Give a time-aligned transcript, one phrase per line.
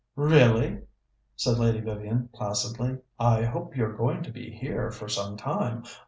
[0.15, 0.81] "Really?"
[1.35, 2.97] said Lady Vivian placidly.
[3.19, 5.83] "I hope you're going to be here for some time.